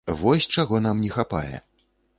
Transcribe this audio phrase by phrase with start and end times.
[0.21, 1.57] Вось чаго нам не хапае.